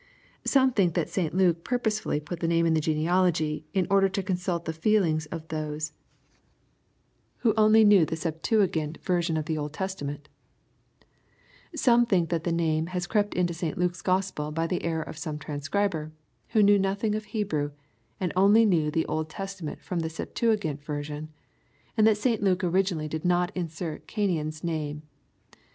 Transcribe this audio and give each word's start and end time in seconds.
Some 0.45 0.71
think 0.71 0.95
that 0.95 1.09
St. 1.11 1.31
Luke 1.35 1.63
purposely 1.63 2.19
put 2.19 2.39
the 2.39 2.47
name 2.47 2.65
in 2.65 2.73
the 2.73 2.81
genealogy, 2.81 3.67
in 3.71 3.85
order 3.87 4.09
to 4.09 4.23
consult 4.23 4.65
the 4.65 4.73
feelings 4.73 5.27
of 5.27 5.47
those 5.49 5.93
who 7.41 7.53
oiiJy 7.53 7.85
knew 7.85 8.03
the 8.03 8.15
Septp 8.15 8.41
LUKK^ 8.41 8.41
CHAP. 8.41 8.51
IV. 8.51 8.59
107 8.73 8.93
tiftgint 8.95 9.01
version 9.05 9.37
of 9.37 9.45
the 9.45 9.59
Old 9.59 9.73
Testament— 9.73 10.27
Some 11.75 12.07
think 12.07 12.29
that 12.29 12.43
the 12.45 12.51
name 12.51 12.87
has 12.87 13.05
crept 13.05 13.35
into 13.35 13.53
St 13.53 13.77
Luke's 13.77 14.01
Gospel 14.01 14.51
by 14.51 14.65
the 14.65 14.83
error 14.83 15.03
of 15.03 15.19
some 15.19 15.37
transcriber, 15.37 16.11
who 16.47 16.63
knew 16.63 16.79
nothing 16.79 17.13
of 17.13 17.25
Hebrew, 17.25 17.69
and 18.19 18.33
only 18.35 18.65
knew 18.65 18.89
the 18.89 19.05
Old 19.05 19.29
Testament 19.29 19.83
from 19.83 19.99
the 19.99 20.09
Septuagint 20.09 20.83
version, 20.83 21.29
and 21.95 22.07
that 22.07 22.17
St 22.17 22.41
Luke 22.41 22.63
originally 22.63 23.07
did 23.07 23.23
not 23.23 23.51
insert 23.53 24.07
Cainan's 24.07 24.63
name. 24.63 25.03